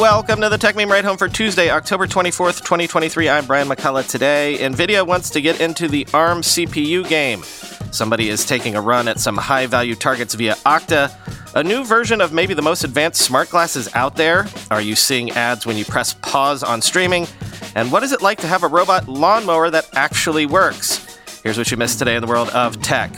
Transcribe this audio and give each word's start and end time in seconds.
Welcome 0.00 0.40
to 0.40 0.48
the 0.48 0.56
Techmeme 0.56 0.90
Ride 0.90 1.04
Home 1.04 1.16
for 1.16 1.28
Tuesday, 1.28 1.70
October 1.70 2.08
24th, 2.08 2.62
2023. 2.62 3.28
I'm 3.28 3.46
Brian 3.46 3.68
McCullough. 3.68 4.08
Today, 4.08 4.58
NVIDIA 4.58 5.06
wants 5.06 5.30
to 5.30 5.40
get 5.40 5.60
into 5.60 5.86
the 5.86 6.04
ARM 6.12 6.40
CPU 6.40 7.08
game. 7.08 7.44
Somebody 7.92 8.28
is 8.28 8.44
taking 8.44 8.74
a 8.74 8.80
run 8.80 9.06
at 9.06 9.20
some 9.20 9.36
high 9.36 9.66
value 9.66 9.94
targets 9.94 10.34
via 10.34 10.56
Okta. 10.66 11.14
A 11.54 11.62
new 11.62 11.84
version 11.84 12.20
of 12.20 12.32
maybe 12.32 12.54
the 12.54 12.60
most 12.60 12.82
advanced 12.82 13.20
smart 13.22 13.50
glasses 13.50 13.88
out 13.94 14.16
there. 14.16 14.46
Are 14.72 14.80
you 14.80 14.96
seeing 14.96 15.30
ads 15.30 15.64
when 15.64 15.76
you 15.76 15.84
press 15.84 16.12
pause 16.12 16.64
on 16.64 16.82
streaming? 16.82 17.28
And 17.76 17.92
what 17.92 18.02
is 18.02 18.10
it 18.10 18.20
like 18.20 18.40
to 18.40 18.48
have 18.48 18.64
a 18.64 18.68
robot 18.68 19.06
lawnmower 19.06 19.70
that 19.70 19.88
actually 19.94 20.44
works? 20.44 21.20
Here's 21.44 21.56
what 21.56 21.70
you 21.70 21.76
missed 21.76 22.00
today 22.00 22.16
in 22.16 22.20
the 22.20 22.28
world 22.28 22.48
of 22.50 22.82
tech. 22.82 23.12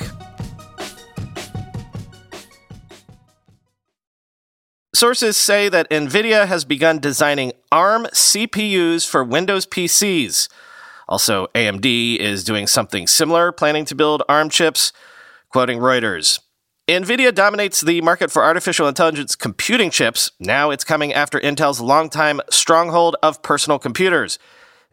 Sources 4.97 5.37
say 5.37 5.69
that 5.69 5.91
NVIDIA 5.91 6.47
has 6.47 6.65
begun 6.65 6.99
designing 7.01 7.53
ARM 7.71 8.05
CPUs 8.15 9.07
for 9.07 9.23
Windows 9.23 9.67
PCs. 9.67 10.49
Also, 11.07 11.49
AMD 11.55 12.17
is 12.17 12.43
doing 12.43 12.67
something 12.67 13.07
similar, 13.07 13.53
planning 13.53 13.85
to 13.85 13.95
build 13.95 14.23
ARM 14.27 14.49
chips. 14.49 14.95
Quoting 15.51 15.81
Reuters 15.81 16.41
NVIDIA 16.89 17.35
dominates 17.35 17.83
the 17.83 18.01
market 18.01 18.33
for 18.33 18.43
artificial 18.43 18.89
intelligence 18.89 19.37
computing 19.37 19.91
chips. 19.91 20.31
Now 20.41 20.71
it's 20.71 20.83
coming 20.83 21.13
after 21.13 21.39
Intel's 21.39 21.79
longtime 21.79 22.41
stronghold 22.49 23.17
of 23.23 23.43
personal 23.43 23.79
computers. 23.79 24.39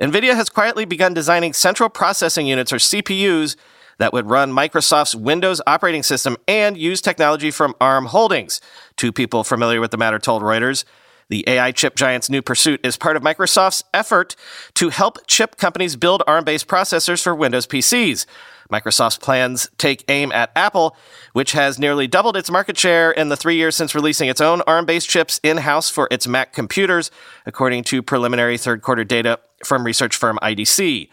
NVIDIA 0.01 0.35
has 0.35 0.49
quietly 0.49 0.83
begun 0.83 1.13
designing 1.13 1.53
central 1.53 1.87
processing 1.87 2.45
units, 2.45 2.73
or 2.73 2.77
CPUs, 2.77 3.55
that 3.97 4.13
would 4.13 4.29
run 4.29 4.51
Microsoft's 4.51 5.15
Windows 5.15 5.61
operating 5.67 6.03
system 6.03 6.37
and 6.47 6.77
use 6.77 7.01
technology 7.01 7.51
from 7.51 7.75
ARM 7.79 8.05
Holdings. 8.07 8.61
Two 8.95 9.11
people 9.11 9.43
familiar 9.43 9.79
with 9.81 9.91
the 9.91 9.97
matter 9.97 10.19
told 10.19 10.41
Reuters. 10.41 10.83
The 11.29 11.43
AI 11.47 11.71
chip 11.71 11.95
giant's 11.95 12.29
new 12.29 12.41
pursuit 12.41 12.85
is 12.85 12.97
part 12.97 13.15
of 13.15 13.23
Microsoft's 13.23 13.83
effort 13.93 14.35
to 14.75 14.89
help 14.89 15.25
chip 15.27 15.57
companies 15.57 15.95
build 15.95 16.21
ARM 16.27 16.43
based 16.43 16.67
processors 16.67 17.23
for 17.23 17.33
Windows 17.33 17.65
PCs. 17.65 18.25
Microsoft's 18.71 19.17
plans 19.17 19.69
take 19.77 20.03
aim 20.09 20.31
at 20.31 20.51
Apple, 20.55 20.95
which 21.33 21.51
has 21.51 21.77
nearly 21.77 22.07
doubled 22.07 22.37
its 22.37 22.49
market 22.49 22.77
share 22.77 23.11
in 23.11 23.29
the 23.29 23.37
three 23.37 23.55
years 23.55 23.75
since 23.75 23.93
releasing 23.93 24.29
its 24.29 24.41
own 24.41 24.61
ARM 24.67 24.85
based 24.85 25.09
chips 25.09 25.39
in 25.43 25.57
house 25.57 25.89
for 25.89 26.07
its 26.11 26.27
Mac 26.27 26.53
computers, 26.53 27.11
according 27.45 27.83
to 27.85 28.01
preliminary 28.01 28.57
third 28.57 28.81
quarter 28.81 29.03
data 29.03 29.39
from 29.63 29.85
research 29.85 30.15
firm 30.15 30.39
IDC. 30.41 31.09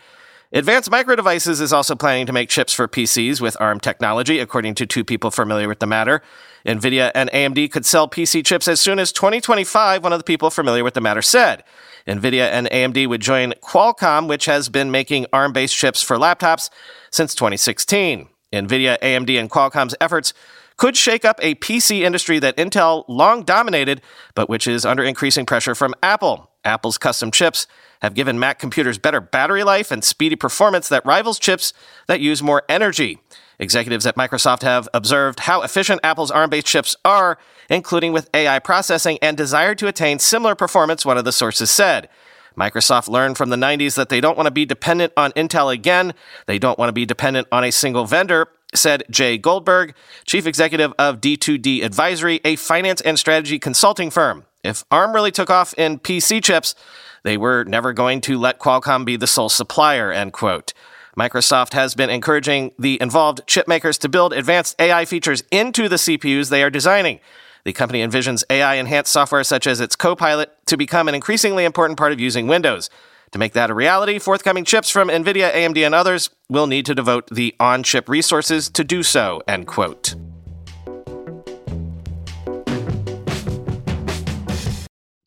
Advanced 0.53 0.91
Micro 0.91 1.15
Devices 1.15 1.61
is 1.61 1.73
also 1.73 1.95
planning 1.95 2.27
to 2.27 2.33
make 2.33 2.49
chips 2.49 2.75
for 2.75 2.89
PCs 2.89 3.41
with 3.41 3.57
ARM 3.61 3.79
technology, 3.79 4.41
according 4.41 4.75
to 4.75 4.85
two 4.85 5.05
people 5.05 5.31
familiar 5.31 5.69
with 5.69 5.79
the 5.79 5.87
matter. 5.87 6.23
NVIDIA 6.67 7.13
and 7.15 7.31
AMD 7.31 7.71
could 7.71 7.87
sell 7.87 8.09
PC 8.09 8.45
chips 8.45 8.67
as 8.67 8.81
soon 8.81 8.99
as 8.99 9.13
2025, 9.13 10.03
one 10.03 10.13
of 10.13 10.19
the 10.19 10.25
people 10.25 10.51
familiar 10.51 10.83
with 10.83 10.95
the 10.95 11.01
matter 11.01 11.23
said. 11.23 11.63
NVIDIA 12.05 12.51
and 12.51 12.69
AMD 12.71 13.07
would 13.07 13.21
join 13.21 13.53
Qualcomm, 13.63 14.29
which 14.29 14.47
has 14.47 14.69
been 14.69 14.91
making 14.91 15.27
ARM 15.33 15.53
based 15.53 15.77
chips 15.77 16.03
for 16.03 16.17
laptops 16.17 16.69
since 17.13 17.33
2016. 17.37 18.29
NVIDIA, 18.53 18.99
AMD, 18.99 19.39
and 19.39 19.49
Qualcomm's 19.49 19.95
efforts 20.01 20.35
could 20.77 20.97
shake 20.97 21.25
up 21.25 21.39
a 21.41 21.55
PC 21.57 22.01
industry 22.01 22.41
that 22.41 22.57
Intel 22.57 23.05
long 23.07 23.45
dominated, 23.45 24.03
but 24.35 24.49
which 24.49 24.67
is 24.67 24.85
under 24.85 25.05
increasing 25.05 25.47
pressure 25.47 25.77
from 25.77 25.95
Apple. 26.03 26.50
Apple's 26.65 26.99
custom 26.99 27.31
chips 27.31 27.67
have 28.03 28.15
given 28.15 28.39
Mac 28.39 28.59
computers 28.59 28.99
better 28.99 29.21
battery 29.21 29.65
life 29.65 29.91
and 29.91 30.03
speedy 30.03 30.37
performance 30.37 30.89
that 30.89 31.05
rivals 31.05 31.39
chips 31.39 31.73
that 32.07 32.21
use 32.21 32.43
more 32.43 32.63
energy. 32.69 33.19
Executives 33.59 34.07
at 34.07 34.17
Microsoft 34.17 34.63
have 34.63 34.89
observed 34.95 35.41
how 35.41 35.61
efficient 35.63 36.01
Apple's 36.03 36.31
ARM 36.31 36.51
based 36.51 36.67
chips 36.67 36.97
are, 37.05 37.39
including 37.69 38.13
with 38.13 38.31
AI 38.33 38.59
processing, 38.59 39.19
and 39.21 39.37
desire 39.37 39.75
to 39.75 39.87
attain 39.87 40.19
similar 40.19 40.55
performance, 40.55 41.05
one 41.05 41.19
of 41.19 41.27
the 41.27 41.33
sources 41.33 41.71
said. 41.71 42.09
Microsoft 42.57 43.09
learned 43.09 43.37
from 43.37 43.51
the 43.51 43.57
90s 43.57 43.97
that 43.97 44.09
they 44.09 44.21
don't 44.21 44.37
want 44.37 44.47
to 44.47 44.51
be 44.51 44.65
dependent 44.65 45.13
on 45.17 45.33
Intel 45.33 45.73
again. 45.73 46.15
They 46.47 46.59
don't 46.59 46.79
want 46.79 46.89
to 46.89 46.95
be 46.95 47.07
dependent 47.07 47.49
on 47.53 47.65
a 47.65 47.71
single 47.71 48.07
vendor, 48.07 48.49
said 48.75 49.05
Jay 49.11 49.39
Goldberg, 49.39 49.95
chief 50.25 50.47
executive 50.47 50.93
of 50.99 51.21
D2D 51.21 51.85
Advisory, 51.85 52.41
a 52.45 52.57
finance 52.57 53.01
and 53.03 53.19
strategy 53.19 53.59
consulting 53.59 54.11
firm. 54.11 54.45
If 54.63 54.85
ARM 54.91 55.15
really 55.15 55.31
took 55.31 55.51
off 55.51 55.75
in 55.79 55.99
PC 55.99 56.43
chips, 56.43 56.75
they 57.23 57.37
were 57.37 57.65
never 57.65 57.93
going 57.93 58.21
to 58.23 58.39
let 58.39 58.59
Qualcomm 58.59 59.05
be 59.05 59.17
the 59.17 59.27
sole 59.27 59.49
supplier, 59.49 60.13
end 60.13 60.33
quote. 60.33 60.73
Microsoft 61.19 61.73
has 61.73 61.95
been 61.95 62.11
encouraging 62.11 62.73
the 62.79 63.01
involved 63.01 63.41
chip 63.47 63.67
makers 63.67 63.99
to 63.99 64.09
build 64.09 64.33
advanced 64.33 64.81
AI 64.81 65.05
features 65.05 65.43
into 65.51 65.89
the 65.89 65.97
CPUs 65.97 66.51
they 66.51 66.63
are 66.63 66.71
designing. 66.71 67.21
The 67.65 67.73
company 67.73 68.03
envisions 68.03 68.45
AI 68.49 68.77
enhanced 68.77 69.13
software 69.13 69.45
such 69.45 69.67
as 69.67 69.81
its 69.81 69.97
Copilot 69.97 70.51
to 70.67 70.77
become 70.77 71.09
an 71.09 71.15
increasingly 71.15 71.65
important 71.65 71.99
part 71.99 72.13
of 72.13 72.21
using 72.21 72.47
Windows. 72.47 72.89
To 73.33 73.39
make 73.39 73.53
that 73.53 73.71
a 73.71 73.75
reality, 73.75 74.19
forthcoming 74.19 74.65
chips 74.65 74.91
from 74.91 75.09
NVIDIA, 75.09 75.53
AMD, 75.53 75.85
and 75.85 75.95
others 75.95 76.31
will 76.49 76.67
need 76.67 76.87
to 76.87 76.95
devote 76.95 77.29
the 77.29 77.55
on 77.61 77.83
chip 77.83 78.09
resources 78.09 78.69
to 78.71 78.83
do 78.83 79.03
so, 79.03 79.43
end 79.47 79.67
quote. 79.67 80.15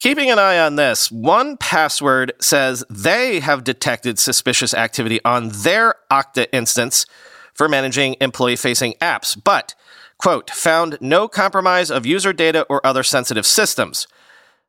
Keeping 0.04 0.30
an 0.30 0.38
eye 0.38 0.60
on 0.60 0.76
this, 0.76 1.08
1Password 1.08 2.32
says 2.42 2.84
they 2.90 3.40
have 3.40 3.64
detected 3.64 4.20
suspicious 4.20 4.74
activity 4.74 5.22
on 5.24 5.48
their 5.48 5.96
Okta 6.12 6.48
instance 6.52 7.06
for 7.54 7.70
managing 7.70 8.18
employee 8.20 8.58
facing 8.58 8.96
apps, 8.96 9.42
but, 9.42 9.76
quote, 10.18 10.50
found 10.50 10.98
no 11.00 11.30
compromise 11.30 11.90
of 11.90 12.06
user 12.06 12.34
data 12.34 12.66
or 12.70 12.86
other 12.86 13.02
sensitive 13.02 13.46
systems. 13.46 14.06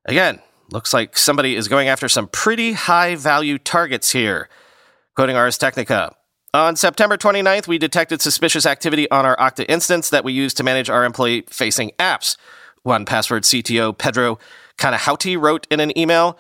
Again, 0.05 0.39
looks 0.71 0.95
like 0.95 1.19
somebody 1.19 1.57
is 1.57 1.67
going 1.67 1.89
after 1.89 2.09
some 2.09 2.29
pretty 2.29 2.75
high 2.75 3.17
value 3.17 3.59
targets 3.59 4.13
here. 4.13 4.49
Quoting 5.17 5.35
Ars 5.35 5.59
Technica. 5.59 6.15
On 6.55 6.77
September 6.77 7.17
29th, 7.17 7.67
we 7.67 7.77
detected 7.77 8.23
suspicious 8.23 8.67
activity 8.67 9.11
on 9.11 9.27
our 9.27 9.37
Okta 9.39 9.67
instance 9.69 10.11
that 10.11 10.23
we 10.23 10.33
use 10.33 10.55
to 10.55 10.63
manage 10.63 10.89
our 10.89 11.05
employee 11.05 11.43
facing 11.51 11.91
apps. 11.99 12.37
1Password 12.87 13.43
CTO 13.43 13.99
Pedro 13.99 14.39
Canahuati 14.79 15.41
wrote 15.41 15.67
in 15.71 15.81
an 15.81 15.97
email. 15.99 16.39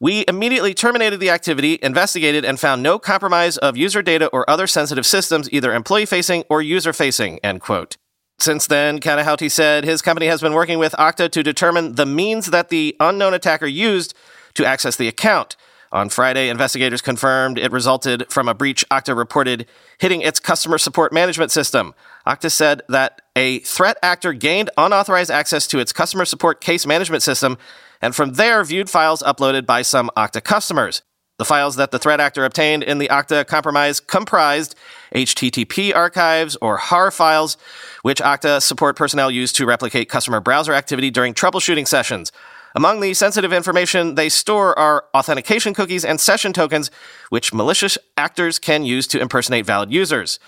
We 0.00 0.24
immediately 0.28 0.74
terminated 0.74 1.20
the 1.20 1.30
activity, 1.30 1.78
investigated, 1.82 2.44
and 2.44 2.60
found 2.60 2.82
no 2.82 2.98
compromise 2.98 3.56
of 3.56 3.76
user 3.76 4.02
data 4.02 4.26
or 4.28 4.48
other 4.48 4.66
sensitive 4.66 5.06
systems, 5.06 5.50
either 5.52 5.72
employee 5.72 6.06
facing 6.06 6.44
or 6.50 6.60
user 6.60 6.92
facing, 6.92 7.38
end 7.42 7.62
quote. 7.62 7.96
Since 8.38 8.66
then, 8.66 9.00
Canahuati 9.00 9.50
said 9.50 9.84
his 9.84 10.02
company 10.02 10.26
has 10.26 10.42
been 10.42 10.52
working 10.52 10.78
with 10.78 10.92
Okta 10.92 11.30
to 11.30 11.42
determine 11.42 11.94
the 11.94 12.04
means 12.04 12.46
that 12.46 12.68
the 12.68 12.94
unknown 13.00 13.32
attacker 13.32 13.66
used 13.66 14.14
to 14.54 14.66
access 14.66 14.96
the 14.96 15.08
account. 15.08 15.56
On 15.92 16.10
Friday, 16.10 16.50
investigators 16.50 17.00
confirmed 17.00 17.58
it 17.58 17.72
resulted 17.72 18.26
from 18.30 18.48
a 18.48 18.54
breach 18.54 18.84
Okta 18.90 19.16
reported 19.16 19.66
hitting 19.98 20.20
its 20.20 20.38
customer 20.38 20.76
support 20.76 21.12
management 21.12 21.50
system. 21.50 21.94
Okta 22.26 22.50
said 22.50 22.82
that 22.88 23.22
a 23.36 23.60
threat 23.60 23.98
actor 24.02 24.32
gained 24.32 24.70
unauthorized 24.76 25.30
access 25.30 25.66
to 25.68 25.78
its 25.78 25.92
customer 25.92 26.24
support 26.24 26.60
case 26.60 26.86
management 26.86 27.22
system 27.22 27.56
and 28.02 28.14
from 28.14 28.34
there 28.34 28.62
viewed 28.64 28.90
files 28.90 29.22
uploaded 29.22 29.64
by 29.64 29.82
some 29.82 30.10
Okta 30.16 30.42
customers. 30.42 31.02
The 31.38 31.44
files 31.44 31.76
that 31.76 31.90
the 31.90 31.98
threat 31.98 32.18
actor 32.18 32.44
obtained 32.44 32.82
in 32.82 32.98
the 32.98 33.08
Okta 33.08 33.46
compromise 33.46 34.00
comprised 34.00 34.74
HTTP 35.14 35.94
archives 35.94 36.56
or 36.62 36.78
HAR 36.78 37.10
files, 37.10 37.58
which 38.02 38.20
Okta 38.20 38.62
support 38.62 38.96
personnel 38.96 39.30
used 39.30 39.54
to 39.56 39.66
replicate 39.66 40.08
customer 40.08 40.40
browser 40.40 40.72
activity 40.72 41.10
during 41.10 41.34
troubleshooting 41.34 41.86
sessions. 41.86 42.32
Among 42.74 43.00
the 43.00 43.14
sensitive 43.14 43.52
information 43.52 44.14
they 44.14 44.30
store 44.30 44.78
are 44.78 45.04
authentication 45.14 45.74
cookies 45.74 46.04
and 46.04 46.20
session 46.20 46.52
tokens, 46.52 46.90
which 47.28 47.52
malicious 47.52 47.98
actors 48.16 48.58
can 48.58 48.84
use 48.84 49.06
to 49.08 49.20
impersonate 49.20 49.66
valid 49.66 49.92
users. 49.92 50.38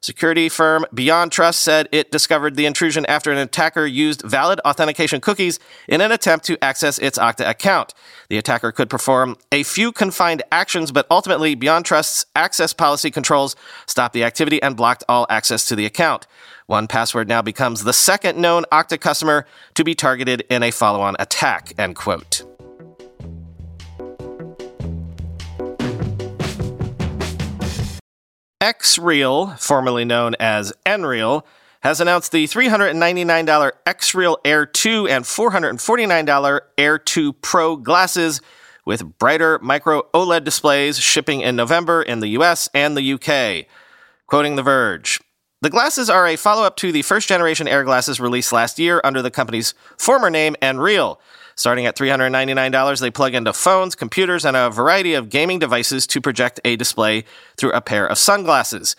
Security 0.00 0.48
firm 0.48 0.86
BeyondTrust 0.94 1.56
said 1.56 1.88
it 1.92 2.10
discovered 2.10 2.56
the 2.56 2.66
intrusion 2.66 3.04
after 3.06 3.30
an 3.32 3.38
attacker 3.38 3.84
used 3.84 4.22
valid 4.22 4.60
authentication 4.60 5.20
cookies 5.20 5.58
in 5.88 6.00
an 6.00 6.12
attempt 6.12 6.46
to 6.46 6.62
access 6.62 6.98
its 6.98 7.18
Okta 7.18 7.48
account. 7.48 7.94
The 8.28 8.38
attacker 8.38 8.72
could 8.72 8.88
perform 8.88 9.36
a 9.50 9.62
few 9.62 9.90
confined 9.92 10.42
actions, 10.52 10.92
but 10.92 11.06
ultimately 11.10 11.56
BeyondTrust's 11.56 12.26
access 12.36 12.72
policy 12.72 13.10
controls 13.10 13.56
stopped 13.86 14.14
the 14.14 14.24
activity 14.24 14.62
and 14.62 14.76
blocked 14.76 15.04
all 15.08 15.26
access 15.28 15.64
to 15.66 15.76
the 15.76 15.86
account. 15.86 16.26
1Password 16.68 17.26
now 17.26 17.42
becomes 17.42 17.84
the 17.84 17.92
second 17.92 18.38
known 18.38 18.64
Okta 18.70 19.00
customer 19.00 19.46
to 19.74 19.84
be 19.84 19.94
targeted 19.94 20.44
in 20.50 20.62
a 20.62 20.70
follow-on 20.70 21.16
attack, 21.18 21.72
end 21.78 21.96
quote. 21.96 22.57
XReal, 28.68 29.58
formerly 29.58 30.04
known 30.04 30.34
as 30.38 30.74
Nreal, 30.84 31.42
has 31.80 32.02
announced 32.02 32.32
the 32.32 32.44
$399 32.44 33.72
XReal 33.86 34.36
Air 34.44 34.66
2 34.66 35.08
and 35.08 35.24
$449 35.24 36.60
Air 36.76 36.98
2 36.98 37.32
Pro 37.32 37.76
glasses 37.76 38.42
with 38.84 39.16
brighter 39.18 39.58
micro 39.60 40.02
OLED 40.12 40.44
displays 40.44 40.98
shipping 40.98 41.40
in 41.40 41.56
November 41.56 42.02
in 42.02 42.20
the 42.20 42.28
US 42.28 42.68
and 42.74 42.94
the 42.94 43.14
UK. 43.14 43.66
Quoting 44.26 44.56
The 44.56 44.62
Verge, 44.62 45.18
the 45.62 45.70
glasses 45.70 46.10
are 46.10 46.26
a 46.26 46.36
follow 46.36 46.64
up 46.64 46.76
to 46.76 46.92
the 46.92 47.00
first 47.00 47.26
generation 47.26 47.66
Air 47.66 47.84
glasses 47.84 48.20
released 48.20 48.52
last 48.52 48.78
year 48.78 49.00
under 49.02 49.22
the 49.22 49.30
company's 49.30 49.72
former 49.96 50.28
name, 50.28 50.56
Nreal. 50.60 51.16
Starting 51.58 51.86
at 51.86 51.96
$399, 51.96 53.00
they 53.00 53.10
plug 53.10 53.34
into 53.34 53.52
phones, 53.52 53.96
computers, 53.96 54.44
and 54.44 54.56
a 54.56 54.70
variety 54.70 55.14
of 55.14 55.28
gaming 55.28 55.58
devices 55.58 56.06
to 56.06 56.20
project 56.20 56.60
a 56.64 56.76
display 56.76 57.24
through 57.56 57.72
a 57.72 57.80
pair 57.80 58.06
of 58.06 58.16
sunglasses. 58.16 58.94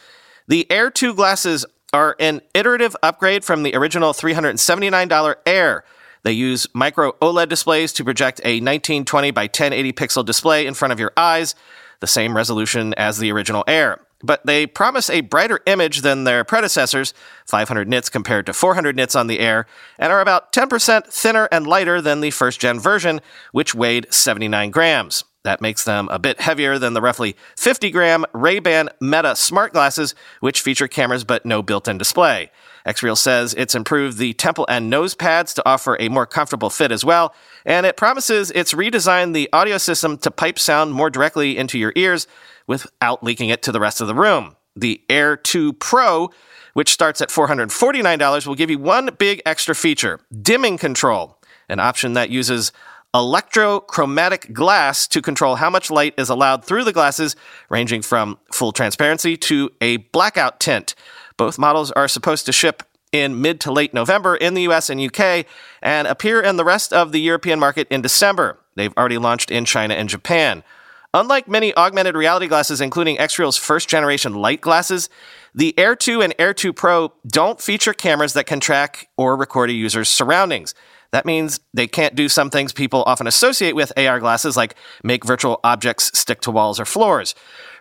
The 0.45 0.69
Air 0.69 0.91
2 0.91 1.13
glasses 1.13 1.65
are 1.93 2.17
an 2.19 2.41
iterative 2.53 2.97
upgrade 3.01 3.45
from 3.45 3.63
the 3.63 3.73
original 3.75 4.11
$379 4.11 5.35
Air. 5.45 5.85
They 6.23 6.33
use 6.33 6.67
micro 6.73 7.13
OLED 7.21 7.47
displays 7.47 7.93
to 7.93 8.03
project 8.03 8.41
a 8.43 8.59
1920 8.59 9.31
by 9.31 9.43
1080 9.43 9.93
pixel 9.93 10.25
display 10.25 10.67
in 10.67 10.73
front 10.73 10.91
of 10.91 10.99
your 10.99 11.13
eyes, 11.15 11.55
the 12.01 12.07
same 12.07 12.35
resolution 12.35 12.93
as 12.95 13.19
the 13.19 13.31
original 13.31 13.63
Air. 13.67 14.01
But 14.21 14.45
they 14.45 14.67
promise 14.67 15.09
a 15.09 15.21
brighter 15.21 15.61
image 15.65 16.01
than 16.01 16.25
their 16.25 16.43
predecessors, 16.43 17.13
500 17.45 17.87
nits 17.87 18.09
compared 18.09 18.45
to 18.47 18.53
400 18.53 18.95
nits 18.95 19.15
on 19.15 19.27
the 19.27 19.39
Air, 19.39 19.65
and 19.97 20.11
are 20.11 20.21
about 20.21 20.51
10% 20.51 21.05
thinner 21.05 21.47
and 21.51 21.65
lighter 21.65 22.01
than 22.01 22.19
the 22.19 22.31
first 22.31 22.59
gen 22.59 22.79
version, 22.79 23.21
which 23.51 23.73
weighed 23.73 24.13
79 24.13 24.71
grams. 24.71 25.23
That 25.43 25.61
makes 25.61 25.85
them 25.85 26.09
a 26.11 26.19
bit 26.19 26.41
heavier 26.41 26.77
than 26.77 26.93
the 26.93 27.01
roughly 27.01 27.37
50 27.57 27.91
gram 27.91 28.25
Ray-Ban 28.33 28.89
Meta 28.99 29.35
smart 29.35 29.71
glasses, 29.71 30.13
which 30.41 30.61
feature 30.61 30.87
cameras 30.87 31.23
but 31.23 31.45
no 31.45 31.61
built-in 31.61 31.97
display. 31.97 32.51
XREAL 32.85 33.17
says 33.17 33.53
it's 33.57 33.75
improved 33.75 34.17
the 34.17 34.33
temple 34.33 34.65
and 34.67 34.89
nose 34.89 35.13
pads 35.13 35.53
to 35.53 35.67
offer 35.67 35.95
a 35.99 36.09
more 36.09 36.25
comfortable 36.25 36.69
fit 36.69 36.91
as 36.91 37.05
well, 37.05 37.33
and 37.65 37.85
it 37.85 37.95
promises 37.95 38.51
it's 38.51 38.73
redesigned 38.73 39.33
the 39.33 39.49
audio 39.53 39.77
system 39.77 40.17
to 40.17 40.31
pipe 40.31 40.59
sound 40.59 40.91
more 40.91 41.09
directly 41.09 41.57
into 41.57 41.77
your 41.79 41.93
ears 41.95 42.27
without 42.67 43.23
leaking 43.23 43.49
it 43.49 43.61
to 43.63 43.71
the 43.71 43.79
rest 43.79 44.01
of 44.01 44.07
the 44.07 44.15
room. 44.15 44.55
The 44.75 45.01
Air 45.09 45.37
2 45.37 45.73
Pro, 45.73 46.31
which 46.73 46.91
starts 46.91 47.21
at 47.21 47.29
$449, 47.29 48.45
will 48.45 48.55
give 48.55 48.69
you 48.69 48.79
one 48.79 49.09
big 49.17 49.41
extra 49.45 49.75
feature 49.75 50.19
dimming 50.41 50.77
control, 50.77 51.37
an 51.69 51.79
option 51.79 52.13
that 52.13 52.29
uses 52.29 52.71
electrochromatic 53.13 54.53
glass 54.53 55.07
to 55.07 55.21
control 55.21 55.55
how 55.55 55.69
much 55.69 55.89
light 55.89 56.13
is 56.17 56.29
allowed 56.29 56.63
through 56.63 56.83
the 56.83 56.93
glasses, 56.93 57.35
ranging 57.69 58.01
from 58.01 58.37
full 58.53 58.71
transparency 58.71 59.35
to 59.35 59.71
a 59.81 59.97
blackout 59.97 60.59
tint. 60.59 60.93
Both 61.37 61.57
models 61.57 61.91
are 61.91 62.07
supposed 62.07 62.45
to 62.45 62.51
ship 62.51 62.83
in 63.11 63.41
mid 63.41 63.59
to 63.61 63.71
late 63.71 63.93
November 63.93 64.35
in 64.35 64.53
the 64.53 64.61
US 64.63 64.89
and 64.89 65.01
UK 65.01 65.45
and 65.81 66.07
appear 66.07 66.41
in 66.41 66.57
the 66.57 66.65
rest 66.65 66.93
of 66.93 67.11
the 67.11 67.21
European 67.21 67.59
market 67.59 67.87
in 67.89 68.01
December. 68.01 68.59
They've 68.75 68.93
already 68.95 69.17
launched 69.17 69.49
in 69.49 69.65
China 69.65 69.95
and 69.95 70.07
Japan. 70.07 70.63
Unlike 71.11 71.47
many 71.47 71.75
augmented 71.75 72.15
reality 72.15 72.45
glasses, 72.45 72.81
including 72.81 73.17
XREAL's 73.17 73.57
first 73.57 73.89
generation 73.89 74.35
light 74.35 74.61
glasses, 74.61 75.09
the 75.55 75.77
Air 75.79 75.95
2 75.95 76.21
and 76.21 76.35
Air 76.37 76.53
2 76.53 76.71
Pro 76.71 77.13
don't 77.25 77.59
feature 77.59 77.93
cameras 77.93 78.33
that 78.33 78.45
can 78.45 78.59
track 78.59 79.09
or 79.17 79.35
record 79.35 79.71
a 79.71 79.73
user's 79.73 80.07
surroundings. 80.07 80.75
That 81.11 81.25
means 81.25 81.59
they 81.73 81.87
can't 81.87 82.15
do 82.15 82.29
some 82.29 82.49
things 82.49 82.71
people 82.71 83.03
often 83.07 83.25
associate 83.25 83.75
with 83.75 83.91
AR 83.97 84.19
glasses, 84.19 84.55
like 84.55 84.75
make 85.03 85.25
virtual 85.25 85.59
objects 85.63 86.17
stick 86.17 86.41
to 86.41 86.51
walls 86.51 86.79
or 86.79 86.85
floors. 86.85 87.33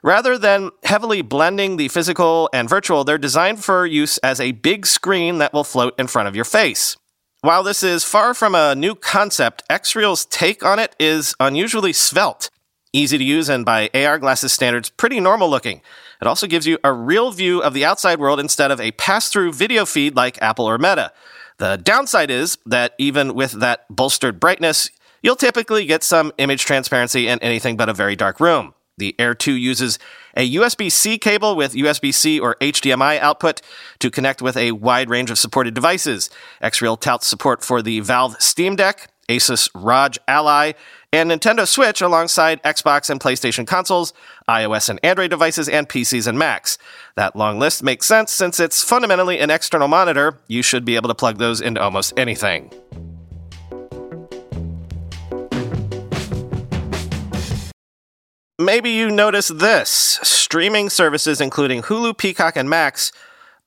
Rather 0.02 0.38
than 0.38 0.70
heavily 0.84 1.20
blending 1.22 1.76
the 1.76 1.88
physical 1.88 2.48
and 2.52 2.68
virtual, 2.68 3.04
they're 3.04 3.18
designed 3.18 3.62
for 3.62 3.84
use 3.84 4.16
as 4.18 4.40
a 4.40 4.52
big 4.52 4.86
screen 4.86 5.38
that 5.38 5.52
will 5.52 5.64
float 5.64 5.94
in 5.98 6.06
front 6.06 6.28
of 6.28 6.36
your 6.36 6.44
face. 6.44 6.96
While 7.42 7.62
this 7.62 7.82
is 7.82 8.02
far 8.02 8.34
from 8.34 8.54
a 8.54 8.74
new 8.74 8.94
concept, 8.94 9.62
XREAL's 9.70 10.24
take 10.24 10.64
on 10.64 10.78
it 10.78 10.96
is 10.98 11.34
unusually 11.38 11.92
svelte. 11.92 12.50
Easy 12.92 13.18
to 13.18 13.24
use 13.24 13.48
and 13.50 13.64
by 13.64 13.90
AR 13.94 14.18
glasses 14.18 14.52
standards, 14.52 14.88
pretty 14.88 15.20
normal 15.20 15.50
looking. 15.50 15.82
It 16.20 16.26
also 16.26 16.46
gives 16.46 16.66
you 16.66 16.78
a 16.82 16.92
real 16.92 17.30
view 17.30 17.62
of 17.62 17.74
the 17.74 17.84
outside 17.84 18.18
world 18.18 18.40
instead 18.40 18.70
of 18.70 18.80
a 18.80 18.92
pass 18.92 19.28
through 19.28 19.52
video 19.52 19.84
feed 19.84 20.16
like 20.16 20.40
Apple 20.42 20.64
or 20.64 20.78
Meta. 20.78 21.12
The 21.58 21.76
downside 21.76 22.30
is 22.30 22.56
that 22.66 22.94
even 22.98 23.34
with 23.34 23.52
that 23.52 23.84
bolstered 23.90 24.38
brightness, 24.38 24.90
you'll 25.22 25.36
typically 25.36 25.84
get 25.86 26.04
some 26.04 26.32
image 26.38 26.64
transparency 26.64 27.26
in 27.26 27.38
anything 27.40 27.76
but 27.76 27.88
a 27.88 27.94
very 27.94 28.14
dark 28.14 28.38
room. 28.40 28.74
The 28.96 29.14
Air 29.18 29.34
2 29.34 29.52
uses 29.52 29.98
a 30.36 30.54
USB 30.54 30.90
C 30.90 31.18
cable 31.18 31.56
with 31.56 31.74
USB 31.74 32.12
C 32.12 32.38
or 32.38 32.56
HDMI 32.60 33.18
output 33.20 33.60
to 34.00 34.10
connect 34.10 34.42
with 34.42 34.56
a 34.56 34.72
wide 34.72 35.10
range 35.10 35.30
of 35.30 35.38
supported 35.38 35.74
devices. 35.74 36.30
XREAL 36.62 37.00
touts 37.00 37.26
support 37.26 37.64
for 37.64 37.80
the 37.80 38.00
Valve 38.00 38.36
Steam 38.40 38.76
Deck, 38.76 39.08
Asus 39.28 39.68
ROG 39.74 40.16
Ally, 40.26 40.72
and 41.12 41.30
Nintendo 41.30 41.66
Switch 41.66 42.00
alongside 42.00 42.62
Xbox 42.62 43.08
and 43.10 43.20
PlayStation 43.20 43.66
consoles, 43.66 44.12
iOS 44.48 44.88
and 44.88 45.00
Android 45.02 45.30
devices, 45.30 45.68
and 45.68 45.88
PCs 45.88 46.26
and 46.26 46.38
Macs. 46.38 46.78
That 47.16 47.36
long 47.36 47.58
list 47.58 47.82
makes 47.82 48.06
sense 48.06 48.32
since 48.32 48.60
it's 48.60 48.82
fundamentally 48.82 49.38
an 49.38 49.50
external 49.50 49.88
monitor. 49.88 50.38
You 50.48 50.62
should 50.62 50.84
be 50.84 50.96
able 50.96 51.08
to 51.08 51.14
plug 51.14 51.38
those 51.38 51.60
into 51.60 51.80
almost 51.80 52.12
anything. 52.18 52.70
Maybe 58.60 58.90
you 58.90 59.08
noticed 59.08 59.60
this. 59.60 59.88
Streaming 60.22 60.90
services, 60.90 61.40
including 61.40 61.82
Hulu, 61.82 62.18
Peacock, 62.18 62.56
and 62.56 62.68
Max, 62.68 63.12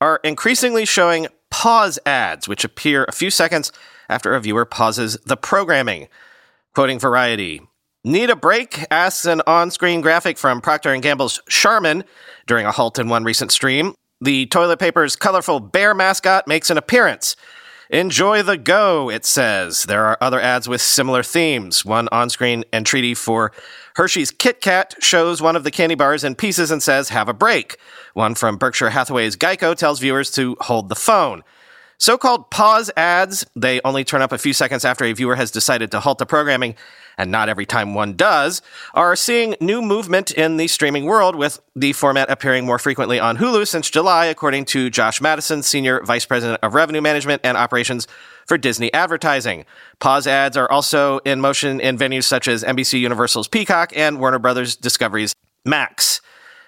are 0.02 0.20
increasingly 0.22 0.84
showing 0.84 1.28
pause 1.50 1.98
ads, 2.04 2.46
which 2.46 2.64
appear 2.64 3.04
a 3.04 3.12
few 3.12 3.30
seconds 3.30 3.72
after 4.12 4.34
a 4.34 4.40
viewer 4.40 4.66
pauses 4.66 5.16
the 5.24 5.36
programming. 5.36 6.06
Quoting 6.74 6.98
Variety, 6.98 7.62
Need 8.04 8.30
a 8.30 8.36
break? 8.36 8.84
asks 8.90 9.24
an 9.26 9.42
on-screen 9.46 10.00
graphic 10.00 10.36
from 10.36 10.60
Procter 10.60 10.96
& 10.96 11.00
Gamble's 11.00 11.40
Charmin 11.48 12.04
during 12.46 12.66
a 12.66 12.72
halt 12.72 12.98
in 12.98 13.08
one 13.08 13.24
recent 13.24 13.52
stream. 13.52 13.94
The 14.20 14.46
toilet 14.46 14.78
paper's 14.80 15.16
colorful 15.16 15.60
bear 15.60 15.94
mascot 15.94 16.48
makes 16.48 16.68
an 16.68 16.76
appearance. 16.76 17.36
Enjoy 17.90 18.42
the 18.42 18.56
go, 18.56 19.08
it 19.08 19.24
says. 19.24 19.84
There 19.84 20.04
are 20.04 20.18
other 20.20 20.40
ads 20.40 20.68
with 20.68 20.80
similar 20.80 21.22
themes. 21.22 21.84
One 21.84 22.08
on-screen 22.10 22.64
entreaty 22.72 23.14
for 23.14 23.52
Hershey's 23.96 24.30
Kit 24.30 24.60
Kat 24.60 24.94
shows 25.00 25.40
one 25.40 25.56
of 25.56 25.64
the 25.64 25.70
candy 25.70 25.94
bars 25.94 26.24
in 26.24 26.34
pieces 26.34 26.70
and 26.70 26.82
says, 26.82 27.10
have 27.10 27.28
a 27.28 27.34
break. 27.34 27.76
One 28.14 28.34
from 28.34 28.56
Berkshire 28.56 28.90
Hathaway's 28.90 29.36
Geico 29.36 29.76
tells 29.76 30.00
viewers 30.00 30.30
to 30.32 30.56
hold 30.60 30.88
the 30.88 30.96
phone. 30.96 31.44
So 32.02 32.18
called 32.18 32.50
pause 32.50 32.90
ads, 32.96 33.46
they 33.54 33.80
only 33.84 34.02
turn 34.02 34.22
up 34.22 34.32
a 34.32 34.38
few 34.38 34.52
seconds 34.52 34.84
after 34.84 35.04
a 35.04 35.12
viewer 35.12 35.36
has 35.36 35.52
decided 35.52 35.92
to 35.92 36.00
halt 36.00 36.18
the 36.18 36.26
programming, 36.26 36.74
and 37.16 37.30
not 37.30 37.48
every 37.48 37.64
time 37.64 37.94
one 37.94 38.14
does, 38.14 38.60
are 38.92 39.14
seeing 39.14 39.54
new 39.60 39.80
movement 39.80 40.32
in 40.32 40.56
the 40.56 40.66
streaming 40.66 41.04
world, 41.04 41.36
with 41.36 41.60
the 41.76 41.92
format 41.92 42.28
appearing 42.28 42.66
more 42.66 42.80
frequently 42.80 43.20
on 43.20 43.36
Hulu 43.36 43.68
since 43.68 43.88
July, 43.88 44.26
according 44.26 44.64
to 44.64 44.90
Josh 44.90 45.20
Mattison, 45.20 45.62
Senior 45.62 46.02
Vice 46.02 46.26
President 46.26 46.58
of 46.64 46.74
Revenue 46.74 47.00
Management 47.00 47.40
and 47.44 47.56
Operations 47.56 48.08
for 48.48 48.58
Disney 48.58 48.92
Advertising. 48.92 49.64
Pause 50.00 50.26
ads 50.26 50.56
are 50.56 50.68
also 50.72 51.18
in 51.18 51.40
motion 51.40 51.78
in 51.78 51.96
venues 51.96 52.24
such 52.24 52.48
as 52.48 52.64
NBC 52.64 52.98
Universal's 52.98 53.46
Peacock 53.46 53.96
and 53.96 54.18
Warner 54.18 54.40
Brothers 54.40 54.74
Discovery's 54.74 55.34
Max. 55.64 56.20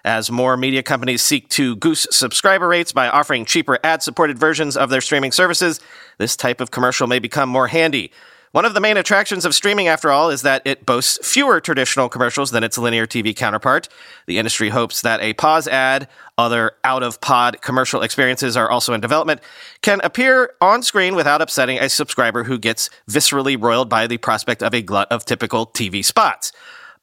As 0.05 0.31
more 0.31 0.59
media 0.59 0.83
companies 0.83 1.23
seek 1.23 1.49
to 1.51 1.77
goose 1.77 2.07
subscriber 2.11 2.69
rates 2.69 2.93
by 2.93 3.09
offering 3.09 3.47
cheaper 3.47 3.79
ad 3.83 4.03
supported 4.03 4.39
versions 4.39 4.77
of 4.77 4.91
their 4.91 5.01
streaming 5.01 5.33
services, 5.33 5.81
this 6.19 6.37
type 6.37 6.61
of 6.61 6.71
commercial 6.71 7.07
may 7.07 7.19
become 7.19 7.49
more 7.49 7.69
handy. 7.69 8.13
One 8.53 8.67
of 8.67 8.75
the 8.75 8.81
main 8.81 8.99
attractions 8.99 9.45
of 9.45 9.55
streaming, 9.55 9.89
after 9.89 10.13
all, 10.13 10.31
is 10.31 10.43
that 10.43 10.63
it 10.65 10.87
boasts 10.87 11.19
fewer 11.27 11.61
traditional 11.61 12.09
commercials 12.09 12.53
than 12.53 12.63
its 12.63 12.79
linear 12.79 13.07
TV 13.07 13.35
counterpart. 13.35 13.89
The 14.27 14.39
industry 14.39 14.69
hopes 14.69 15.01
that 15.01 15.21
a 15.23 15.33
pause 15.33 15.67
ad, 15.67 16.07
other 16.39 16.73
out 16.85 17.03
of 17.03 17.21
pod 17.21 17.63
commercial 17.63 18.03
experiences 18.03 18.57
are 18.57 18.71
also 18.71 18.93
in 18.93 19.01
development, 19.01 19.41
can 19.81 20.01
appear 20.05 20.53
on 20.61 20.85
screen 20.85 21.17
without 21.17 21.43
upsetting 21.43 21.79
a 21.79 21.89
subscriber 21.89 22.45
who 22.45 22.59
gets 22.59 22.91
viscerally 23.11 23.61
roiled 23.61 23.89
by 23.89 24.07
the 24.07 24.19
prospect 24.19 24.63
of 24.63 24.73
a 24.73 24.83
glut 24.83 25.11
of 25.11 25.25
typical 25.25 25.67
TV 25.67 26.05
spots. 26.05 26.53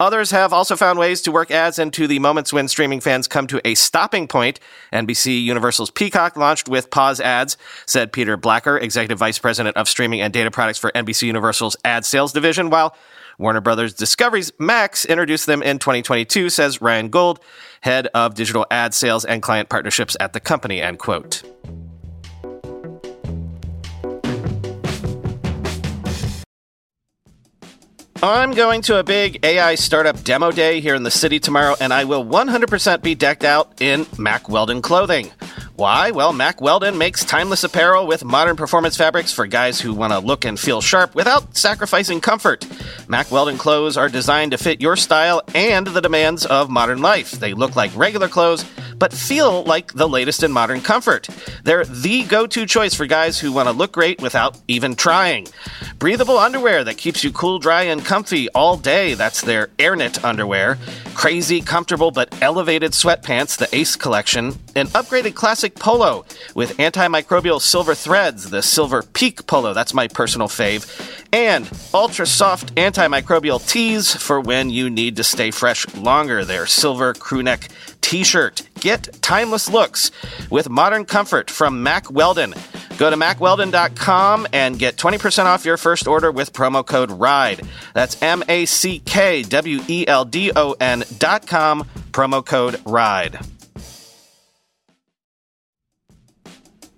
Others 0.01 0.31
have 0.31 0.51
also 0.51 0.75
found 0.75 0.97
ways 0.97 1.21
to 1.21 1.31
work 1.31 1.51
ads 1.51 1.77
into 1.77 2.07
the 2.07 2.17
moments 2.17 2.51
when 2.51 2.67
streaming 2.67 2.99
fans 2.99 3.27
come 3.27 3.45
to 3.45 3.61
a 3.63 3.75
stopping 3.75 4.27
point. 4.27 4.59
NBC 4.91 5.43
Universal's 5.43 5.91
Peacock 5.91 6.35
launched 6.35 6.67
with 6.67 6.89
pause 6.89 7.19
ads, 7.19 7.55
said 7.85 8.11
Peter 8.11 8.35
Blacker, 8.35 8.79
Executive 8.79 9.19
Vice 9.19 9.37
President 9.37 9.77
of 9.77 9.87
Streaming 9.87 10.19
and 10.19 10.33
Data 10.33 10.49
Products 10.49 10.79
for 10.79 10.91
NBC 10.93 11.27
Universal's 11.27 11.77
Ad 11.85 12.03
Sales 12.03 12.33
Division, 12.33 12.71
while 12.71 12.95
Warner 13.37 13.61
Brothers 13.61 13.93
Discovery's 13.93 14.51
Max 14.57 15.05
introduced 15.05 15.45
them 15.45 15.61
in 15.61 15.77
2022, 15.77 16.49
says 16.49 16.81
Ryan 16.81 17.09
Gould, 17.09 17.39
Head 17.81 18.07
of 18.15 18.33
Digital 18.33 18.65
Ad 18.71 18.95
Sales 18.95 19.23
and 19.23 19.43
Client 19.43 19.69
Partnerships 19.69 20.17
at 20.19 20.33
the 20.33 20.39
company, 20.39 20.81
end 20.81 20.97
quote. 20.97 21.43
I'm 28.23 28.51
going 28.51 28.83
to 28.83 28.99
a 28.99 29.03
big 29.03 29.43
AI 29.43 29.73
startup 29.73 30.23
demo 30.23 30.51
day 30.51 30.79
here 30.79 30.93
in 30.93 31.01
the 31.01 31.09
city 31.09 31.39
tomorrow, 31.39 31.75
and 31.81 31.91
I 31.91 32.03
will 32.03 32.23
100% 32.23 33.01
be 33.01 33.15
decked 33.15 33.43
out 33.43 33.81
in 33.81 34.05
Mack 34.19 34.47
Weldon 34.47 34.83
clothing. 34.83 35.31
Why? 35.81 36.11
Well, 36.11 36.31
Mack 36.31 36.61
Weldon 36.61 36.99
makes 36.99 37.25
timeless 37.25 37.63
apparel 37.63 38.05
with 38.05 38.23
modern 38.23 38.55
performance 38.55 38.95
fabrics 38.95 39.33
for 39.33 39.47
guys 39.47 39.81
who 39.81 39.95
want 39.95 40.13
to 40.13 40.19
look 40.19 40.45
and 40.45 40.59
feel 40.59 40.79
sharp 40.79 41.15
without 41.15 41.57
sacrificing 41.57 42.21
comfort. 42.21 42.67
Mack 43.07 43.31
Weldon 43.31 43.57
clothes 43.57 43.97
are 43.97 44.07
designed 44.07 44.51
to 44.51 44.59
fit 44.59 44.79
your 44.79 44.95
style 44.95 45.41
and 45.55 45.87
the 45.87 45.99
demands 45.99 46.45
of 46.45 46.69
modern 46.69 47.01
life. 47.01 47.31
They 47.31 47.55
look 47.55 47.75
like 47.75 47.89
regular 47.95 48.27
clothes, 48.27 48.63
but 48.99 49.11
feel 49.11 49.63
like 49.63 49.91
the 49.93 50.07
latest 50.07 50.43
in 50.43 50.51
modern 50.51 50.81
comfort. 50.81 51.27
They're 51.63 51.83
the 51.83 52.25
go 52.25 52.45
to 52.45 52.67
choice 52.67 52.93
for 52.93 53.07
guys 53.07 53.39
who 53.39 53.51
want 53.51 53.67
to 53.67 53.73
look 53.73 53.91
great 53.91 54.21
without 54.21 54.59
even 54.67 54.95
trying. 54.95 55.47
breathable 55.97 56.37
underwear 56.37 56.83
that 56.83 56.97
keeps 56.97 57.23
you 57.23 57.31
cool, 57.31 57.57
dry, 57.57 57.83
and 57.83 58.05
comfy 58.05 58.49
all 58.49 58.77
day. 58.77 59.15
That's 59.15 59.41
their 59.41 59.67
AirKnit 59.79 60.23
underwear. 60.23 60.77
Crazy, 61.21 61.61
comfortable, 61.61 62.09
but 62.09 62.35
elevated 62.41 62.93
sweatpants, 62.93 63.55
the 63.55 63.69
Ace 63.75 63.95
collection. 63.95 64.57
An 64.75 64.87
upgraded 64.87 65.35
classic 65.35 65.75
polo 65.75 66.25
with 66.55 66.75
antimicrobial 66.77 67.61
silver 67.61 67.93
threads, 67.93 68.49
the 68.49 68.63
Silver 68.63 69.03
Peak 69.03 69.45
polo. 69.45 69.75
That's 69.75 69.93
my 69.93 70.07
personal 70.07 70.47
fave. 70.47 70.83
And 71.31 71.69
ultra 71.93 72.25
soft 72.25 72.73
antimicrobial 72.73 73.63
tees 73.69 74.15
for 74.15 74.41
when 74.41 74.71
you 74.71 74.89
need 74.89 75.15
to 75.17 75.23
stay 75.23 75.51
fresh 75.51 75.85
longer. 75.93 76.43
Their 76.43 76.65
silver 76.65 77.13
crewneck 77.13 77.69
t 78.01 78.23
shirt. 78.23 78.67
Get 78.79 79.21
timeless 79.21 79.69
looks 79.69 80.09
with 80.49 80.71
modern 80.71 81.05
comfort 81.05 81.51
from 81.51 81.83
Mack 81.83 82.09
Weldon. 82.09 82.55
Go 83.01 83.09
to 83.09 83.15
mackweldon.com 83.15 84.45
and 84.53 84.77
get 84.77 84.95
20% 84.95 85.45
off 85.45 85.65
your 85.65 85.77
first 85.77 86.07
order 86.07 86.31
with 86.31 86.53
promo 86.53 86.85
code 86.85 87.09
RIDE. 87.09 87.61
That's 87.95 88.21
M 88.21 88.43
A 88.47 88.65
C 88.65 88.99
K 88.99 89.41
W 89.41 89.81
E 89.87 90.05
L 90.07 90.23
D 90.23 90.51
O 90.55 90.75
N.com, 90.79 91.87
promo 92.11 92.45
code 92.45 92.79
RIDE. 92.85 93.39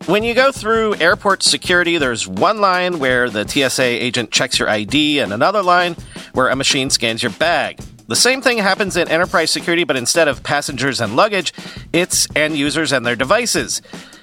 When 0.06 0.24
you 0.24 0.34
go 0.34 0.52
through 0.52 0.96
airport 0.96 1.42
security, 1.42 1.98
there's 1.98 2.28
one 2.28 2.60
line 2.60 3.00
where 3.00 3.30
the 3.30 3.48
TSA 3.48 3.84
agent 3.84 4.30
checks 4.30 4.60
your 4.60 4.68
ID 4.68 5.20
and 5.20 5.32
another 5.32 5.64
line 5.64 5.96
where 6.34 6.50
a 6.50 6.56
machine 6.58 6.90
scans 6.90 7.24
your 7.24 7.32
bag. 7.32 7.80
The 8.10 8.18
same 8.18 8.42
thing 8.42 8.58
happens 8.58 8.98
in 8.98 9.08
enterprise 9.08 9.52
security, 9.52 9.86
but 9.86 9.96
instead 9.96 10.28
of 10.28 10.44
passengers 10.44 11.00
and 11.00 11.16
luggage, 11.16 11.54
it's 11.94 12.28
end 12.36 12.58
users 12.58 12.92
and 12.92 13.06
their 13.06 13.16
devices. 13.16 13.82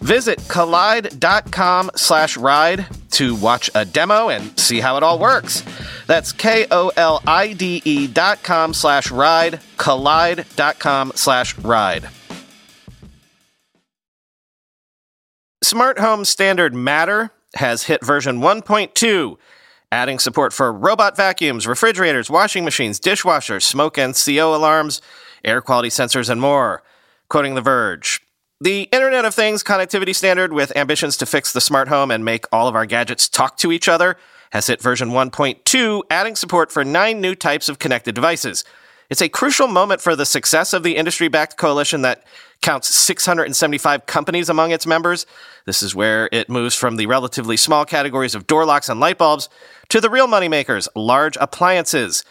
Visit 0.00 0.38
kolide.com 0.40 1.90
slash 1.96 2.36
ride 2.36 2.86
to 3.12 3.34
watch 3.34 3.68
a 3.74 3.84
demo 3.84 4.28
and 4.28 4.58
see 4.58 4.80
how 4.80 4.96
it 4.96 5.02
all 5.02 5.18
works. 5.18 5.64
That's 6.06 6.32
K-O-L-I-D-E 6.32 8.06
dot 8.08 8.42
com 8.42 8.72
slash 8.72 9.10
ride, 9.10 9.60
kolide.com 9.76 11.12
slash 11.14 11.58
ride. 11.58 12.08
Smart 15.62 15.98
Home 15.98 16.24
Standard 16.24 16.74
Matter 16.74 17.30
has 17.56 17.82
hit 17.84 18.04
version 18.04 18.40
1.2, 18.40 19.36
adding 19.90 20.18
support 20.18 20.52
for 20.52 20.72
robot 20.72 21.16
vacuums, 21.16 21.66
refrigerators, 21.66 22.30
washing 22.30 22.64
machines, 22.64 23.00
dishwashers, 23.00 23.62
smoke 23.62 23.98
and 23.98 24.14
CO 24.14 24.54
alarms, 24.54 25.02
air 25.44 25.60
quality 25.60 25.88
sensors, 25.88 26.30
and 26.30 26.40
more. 26.40 26.82
Quoting 27.28 27.54
The 27.54 27.60
Verge. 27.60 28.22
The 28.60 28.88
Internet 28.90 29.24
of 29.24 29.36
Things 29.36 29.62
connectivity 29.62 30.12
standard, 30.12 30.52
with 30.52 30.76
ambitions 30.76 31.16
to 31.18 31.26
fix 31.26 31.52
the 31.52 31.60
smart 31.60 31.86
home 31.86 32.10
and 32.10 32.24
make 32.24 32.44
all 32.50 32.66
of 32.66 32.74
our 32.74 32.86
gadgets 32.86 33.28
talk 33.28 33.56
to 33.58 33.70
each 33.70 33.88
other, 33.88 34.16
has 34.50 34.66
hit 34.66 34.82
version 34.82 35.10
1.2, 35.10 36.02
adding 36.10 36.34
support 36.34 36.72
for 36.72 36.84
nine 36.84 37.20
new 37.20 37.36
types 37.36 37.68
of 37.68 37.78
connected 37.78 38.16
devices. 38.16 38.64
It's 39.10 39.22
a 39.22 39.28
crucial 39.28 39.68
moment 39.68 40.00
for 40.00 40.16
the 40.16 40.26
success 40.26 40.72
of 40.72 40.82
the 40.82 40.96
industry 40.96 41.28
backed 41.28 41.56
coalition 41.56 42.02
that 42.02 42.24
counts 42.60 42.92
675 42.92 44.06
companies 44.06 44.48
among 44.48 44.72
its 44.72 44.88
members. 44.88 45.24
This 45.64 45.80
is 45.80 45.94
where 45.94 46.28
it 46.32 46.50
moves 46.50 46.74
from 46.74 46.96
the 46.96 47.06
relatively 47.06 47.56
small 47.56 47.84
categories 47.84 48.34
of 48.34 48.48
door 48.48 48.64
locks 48.64 48.88
and 48.88 48.98
light 48.98 49.18
bulbs 49.18 49.48
to 49.90 50.00
the 50.00 50.10
real 50.10 50.26
moneymakers, 50.26 50.88
large 50.96 51.36
appliances. 51.40 52.24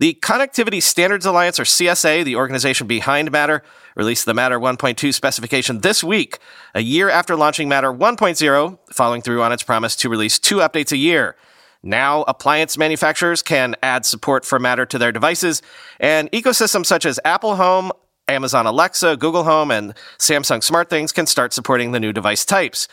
The 0.00 0.14
Connectivity 0.22 0.82
Standards 0.82 1.26
Alliance, 1.26 1.60
or 1.60 1.64
CSA, 1.64 2.24
the 2.24 2.36
organization 2.36 2.86
behind 2.86 3.30
Matter, 3.30 3.62
released 3.94 4.24
the 4.24 4.32
Matter 4.32 4.58
1.2 4.58 5.12
specification 5.12 5.80
this 5.80 6.02
week, 6.02 6.38
a 6.74 6.80
year 6.80 7.10
after 7.10 7.36
launching 7.36 7.68
Matter 7.68 7.92
1.0, 7.92 8.78
following 8.90 9.20
through 9.20 9.42
on 9.42 9.52
its 9.52 9.62
promise 9.62 9.94
to 9.96 10.08
release 10.08 10.38
two 10.38 10.56
updates 10.56 10.90
a 10.90 10.96
year. 10.96 11.36
Now, 11.82 12.22
appliance 12.22 12.78
manufacturers 12.78 13.42
can 13.42 13.76
add 13.82 14.06
support 14.06 14.46
for 14.46 14.58
Matter 14.58 14.86
to 14.86 14.96
their 14.96 15.12
devices, 15.12 15.60
and 15.98 16.32
ecosystems 16.32 16.86
such 16.86 17.04
as 17.04 17.20
Apple 17.22 17.56
Home, 17.56 17.92
Amazon 18.26 18.64
Alexa, 18.64 19.18
Google 19.18 19.44
Home, 19.44 19.70
and 19.70 19.92
Samsung 20.16 20.60
SmartThings 20.66 21.12
can 21.12 21.26
start 21.26 21.52
supporting 21.52 21.92
the 21.92 22.00
new 22.00 22.14
device 22.14 22.46
types. 22.46 22.88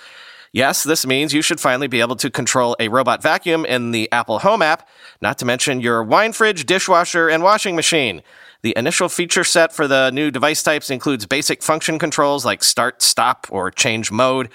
Yes, 0.52 0.84
this 0.84 1.06
means 1.06 1.34
you 1.34 1.42
should 1.42 1.60
finally 1.60 1.88
be 1.88 2.02
able 2.02 2.16
to 2.18 2.30
control 2.30 2.76
a 2.80 2.88
robot 2.88 3.22
vacuum 3.22 3.66
in 3.66 3.92
the 3.92 4.12
Apple 4.12 4.40
Home 4.40 4.62
app, 4.62 4.88
not 5.22 5.38
to 5.40 5.46
mention 5.46 5.82
your 5.82 6.04
wine 6.04 6.34
fridge, 6.34 6.66
dishwasher, 6.66 7.30
and 7.30 7.44
washing 7.44 7.76
machine. 7.76 8.22
The 8.62 8.74
initial 8.76 9.10
feature 9.10 9.44
set 9.44 9.74
for 9.74 9.88
the 9.88 10.10
new 10.10 10.32
device 10.32 10.64
types 10.64 10.90
includes 10.90 11.26
basic 11.26 11.62
function 11.62 12.00
controls 12.00 12.46
like 12.46 12.64
start, 12.64 13.02
stop, 13.02 13.48
or 13.50 13.70
change 13.70 14.12
mode, 14.12 14.50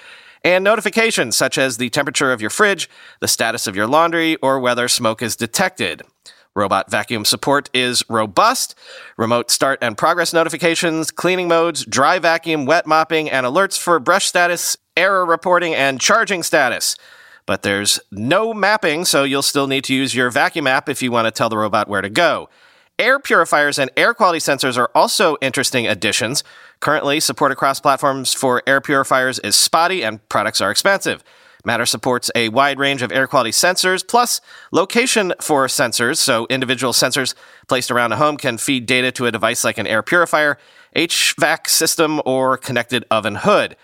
and 0.44 0.64
notifications 0.64 1.36
such 1.36 1.56
as 1.56 1.76
the 1.76 1.90
temperature 1.90 2.32
of 2.32 2.40
your 2.40 2.50
fridge, 2.50 2.90
the 3.20 3.28
status 3.28 3.66
of 3.66 3.76
your 3.76 3.86
laundry, 3.86 4.36
or 4.36 4.58
whether 4.58 4.88
smoke 4.88 5.22
is 5.22 5.36
detected. 5.36 6.02
Robot 6.54 6.90
vacuum 6.90 7.24
support 7.24 7.70
is 7.72 8.04
robust. 8.10 8.74
Remote 9.16 9.50
start 9.50 9.78
and 9.80 9.96
progress 9.96 10.34
notifications, 10.34 11.10
cleaning 11.10 11.48
modes, 11.48 11.86
dry 11.86 12.18
vacuum, 12.18 12.66
wet 12.66 12.86
mopping, 12.86 13.30
and 13.30 13.46
alerts 13.46 13.78
for 13.78 13.98
brush 13.98 14.26
status, 14.26 14.76
error 14.96 15.24
reporting, 15.24 15.74
and 15.74 16.00
charging 16.00 16.42
status. 16.42 16.96
But 17.46 17.62
there's 17.62 18.00
no 18.10 18.54
mapping, 18.54 19.04
so 19.04 19.24
you'll 19.24 19.42
still 19.42 19.66
need 19.66 19.84
to 19.84 19.94
use 19.94 20.14
your 20.14 20.30
vacuum 20.30 20.66
app 20.66 20.88
if 20.88 21.02
you 21.02 21.10
want 21.10 21.26
to 21.26 21.30
tell 21.30 21.48
the 21.48 21.58
robot 21.58 21.88
where 21.88 22.02
to 22.02 22.10
go. 22.10 22.48
Air 22.98 23.18
purifiers 23.18 23.78
and 23.78 23.90
air 23.96 24.14
quality 24.14 24.38
sensors 24.38 24.78
are 24.78 24.90
also 24.94 25.36
interesting 25.40 25.86
additions. 25.86 26.44
Currently, 26.80 27.20
support 27.20 27.50
across 27.50 27.80
platforms 27.80 28.32
for 28.34 28.62
air 28.66 28.80
purifiers 28.80 29.38
is 29.40 29.56
spotty 29.56 30.04
and 30.04 30.26
products 30.28 30.60
are 30.60 30.70
expensive. 30.70 31.24
Matter 31.64 31.86
supports 31.86 32.30
a 32.34 32.48
wide 32.48 32.78
range 32.78 33.02
of 33.02 33.12
air 33.12 33.26
quality 33.26 33.50
sensors, 33.50 34.06
plus 34.06 34.40
location 34.72 35.32
for 35.40 35.66
sensors, 35.66 36.18
so 36.18 36.46
individual 36.50 36.92
sensors 36.92 37.34
placed 37.68 37.90
around 37.90 38.12
a 38.12 38.16
home 38.16 38.36
can 38.36 38.58
feed 38.58 38.84
data 38.84 39.12
to 39.12 39.26
a 39.26 39.30
device 39.30 39.62
like 39.62 39.78
an 39.78 39.86
air 39.86 40.02
purifier, 40.02 40.58
HVAC 40.96 41.68
system, 41.68 42.20
or 42.24 42.56
connected 42.56 43.04
oven 43.10 43.36
hood. 43.36 43.76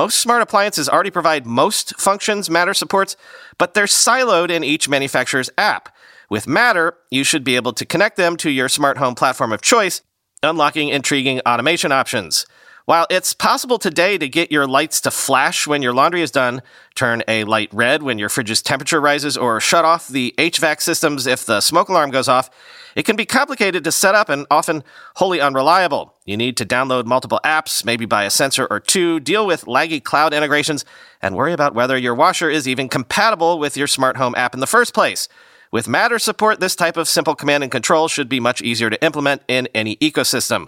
Most 0.00 0.16
smart 0.16 0.40
appliances 0.40 0.88
already 0.88 1.10
provide 1.10 1.44
most 1.44 2.00
functions 2.00 2.48
Matter 2.48 2.72
supports, 2.72 3.18
but 3.58 3.74
they're 3.74 3.84
siloed 3.84 4.48
in 4.48 4.64
each 4.64 4.88
manufacturer's 4.88 5.50
app. 5.58 5.94
With 6.30 6.46
Matter, 6.46 6.94
you 7.10 7.22
should 7.22 7.44
be 7.44 7.54
able 7.54 7.74
to 7.74 7.84
connect 7.84 8.16
them 8.16 8.38
to 8.38 8.48
your 8.48 8.70
smart 8.70 8.96
home 8.96 9.14
platform 9.14 9.52
of 9.52 9.60
choice, 9.60 10.00
unlocking 10.42 10.88
intriguing 10.88 11.40
automation 11.40 11.92
options. 11.92 12.46
While 12.90 13.06
it's 13.08 13.34
possible 13.34 13.78
today 13.78 14.18
to 14.18 14.28
get 14.28 14.50
your 14.50 14.66
lights 14.66 15.00
to 15.02 15.12
flash 15.12 15.64
when 15.64 15.80
your 15.80 15.94
laundry 15.94 16.22
is 16.22 16.32
done, 16.32 16.60
turn 16.96 17.22
a 17.28 17.44
light 17.44 17.72
red 17.72 18.02
when 18.02 18.18
your 18.18 18.28
fridge's 18.28 18.62
temperature 18.62 19.00
rises, 19.00 19.36
or 19.36 19.60
shut 19.60 19.84
off 19.84 20.08
the 20.08 20.34
HVAC 20.38 20.80
systems 20.80 21.24
if 21.28 21.46
the 21.46 21.60
smoke 21.60 21.88
alarm 21.88 22.10
goes 22.10 22.26
off, 22.26 22.50
it 22.96 23.04
can 23.04 23.14
be 23.14 23.24
complicated 23.24 23.84
to 23.84 23.92
set 23.92 24.16
up 24.16 24.28
and 24.28 24.44
often 24.50 24.82
wholly 25.14 25.40
unreliable. 25.40 26.16
You 26.24 26.36
need 26.36 26.56
to 26.56 26.66
download 26.66 27.04
multiple 27.04 27.38
apps, 27.44 27.84
maybe 27.84 28.06
buy 28.06 28.24
a 28.24 28.30
sensor 28.30 28.66
or 28.68 28.80
two, 28.80 29.20
deal 29.20 29.46
with 29.46 29.66
laggy 29.66 30.02
cloud 30.02 30.34
integrations, 30.34 30.84
and 31.22 31.36
worry 31.36 31.52
about 31.52 31.76
whether 31.76 31.96
your 31.96 32.16
washer 32.16 32.50
is 32.50 32.66
even 32.66 32.88
compatible 32.88 33.60
with 33.60 33.76
your 33.76 33.86
smart 33.86 34.16
home 34.16 34.34
app 34.36 34.52
in 34.52 34.58
the 34.58 34.66
first 34.66 34.94
place. 34.94 35.28
With 35.70 35.86
Matter 35.86 36.18
support, 36.18 36.58
this 36.58 36.74
type 36.74 36.96
of 36.96 37.06
simple 37.06 37.36
command 37.36 37.62
and 37.62 37.70
control 37.70 38.08
should 38.08 38.28
be 38.28 38.40
much 38.40 38.60
easier 38.60 38.90
to 38.90 39.00
implement 39.00 39.42
in 39.46 39.68
any 39.76 39.94
ecosystem. 39.98 40.66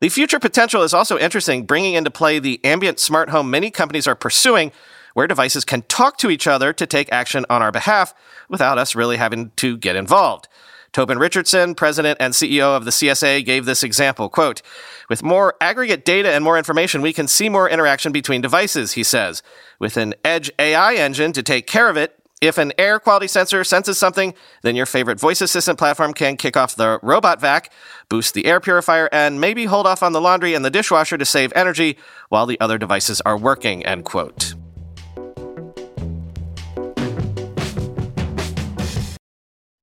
The 0.00 0.08
future 0.10 0.38
potential 0.38 0.82
is 0.82 0.92
also 0.92 1.18
interesting, 1.18 1.64
bringing 1.64 1.94
into 1.94 2.10
play 2.10 2.38
the 2.38 2.60
ambient 2.64 2.98
smart 2.98 3.30
home 3.30 3.50
many 3.50 3.70
companies 3.70 4.06
are 4.06 4.14
pursuing, 4.14 4.72
where 5.14 5.26
devices 5.26 5.64
can 5.64 5.82
talk 5.82 6.18
to 6.18 6.28
each 6.28 6.46
other 6.46 6.74
to 6.74 6.86
take 6.86 7.10
action 7.10 7.46
on 7.48 7.62
our 7.62 7.72
behalf 7.72 8.14
without 8.50 8.76
us 8.76 8.94
really 8.94 9.16
having 9.16 9.50
to 9.56 9.78
get 9.78 9.96
involved. 9.96 10.48
Tobin 10.92 11.18
Richardson, 11.18 11.74
president 11.74 12.18
and 12.20 12.34
CEO 12.34 12.76
of 12.76 12.84
the 12.84 12.90
CSA, 12.90 13.44
gave 13.44 13.64
this 13.64 13.82
example, 13.82 14.28
quote, 14.28 14.62
with 15.08 15.22
more 15.22 15.54
aggregate 15.60 16.04
data 16.04 16.32
and 16.32 16.44
more 16.44 16.58
information, 16.58 17.02
we 17.02 17.12
can 17.12 17.28
see 17.28 17.48
more 17.48 17.68
interaction 17.68 18.12
between 18.12 18.40
devices, 18.40 18.92
he 18.92 19.02
says. 19.02 19.42
With 19.78 19.96
an 19.96 20.14
Edge 20.24 20.50
AI 20.58 20.94
engine 20.94 21.32
to 21.32 21.42
take 21.42 21.66
care 21.66 21.88
of 21.88 21.96
it, 21.96 22.15
if 22.42 22.58
an 22.58 22.72
air 22.76 23.00
quality 23.00 23.26
sensor 23.26 23.64
senses 23.64 23.96
something, 23.96 24.34
then 24.62 24.76
your 24.76 24.84
favorite 24.84 25.18
voice 25.18 25.40
assistant 25.40 25.78
platform 25.78 26.12
can 26.12 26.36
kick 26.36 26.56
off 26.56 26.76
the 26.76 26.98
robot 27.02 27.40
vac, 27.40 27.72
boost 28.10 28.34
the 28.34 28.44
air 28.44 28.60
purifier, 28.60 29.08
and 29.10 29.40
maybe 29.40 29.64
hold 29.64 29.86
off 29.86 30.02
on 30.02 30.12
the 30.12 30.20
laundry 30.20 30.52
and 30.52 30.64
the 30.64 30.70
dishwasher 30.70 31.16
to 31.16 31.24
save 31.24 31.52
energy 31.56 31.96
while 32.28 32.44
the 32.44 32.60
other 32.60 32.76
devices 32.76 33.22
are 33.22 33.38
working, 33.38 33.84
end 33.86 34.04
quote. 34.04 34.54